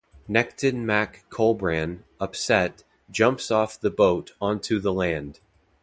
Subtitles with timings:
[0.27, 5.39] Nechtan Mac Collbran, upset, jumps off the boat onto the land.